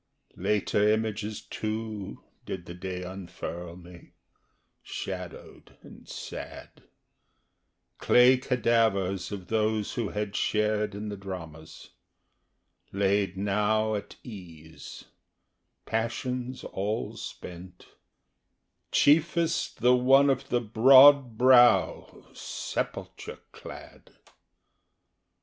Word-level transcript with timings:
Later 0.35 0.89
images 0.91 1.41
too 1.43 2.23
did 2.47 2.65
the 2.65 2.73
day 2.73 3.03
unfurl 3.03 3.75
me, 3.75 4.13
Shadowed 4.81 5.77
and 5.83 6.09
sad, 6.09 6.81
Clay 7.99 8.37
cadavers 8.37 9.31
of 9.31 9.45
those 9.45 9.93
who 9.93 10.09
had 10.09 10.35
shared 10.35 10.95
in 10.95 11.09
the 11.09 11.17
dramas, 11.17 11.91
Laid 12.91 13.37
now 13.37 13.93
at 13.93 14.15
ease, 14.23 15.05
Passions 15.85 16.63
all 16.63 17.15
spent, 17.15 17.85
chiefest 18.91 19.81
the 19.81 19.95
one 19.95 20.31
of 20.31 20.49
the 20.49 20.61
broad 20.61 21.37
brow 21.37 22.23
Sepulture 22.33 23.37
clad. 23.51 24.09